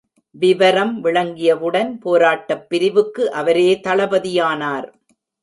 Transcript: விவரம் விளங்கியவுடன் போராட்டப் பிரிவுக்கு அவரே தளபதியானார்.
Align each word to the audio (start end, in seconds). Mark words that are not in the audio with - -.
விவரம் 0.35 1.03
விளங்கியவுடன் 1.03 1.91
போராட்டப் 1.99 2.69
பிரிவுக்கு 2.69 3.31
அவரே 3.31 3.79
தளபதியானார். 3.87 4.87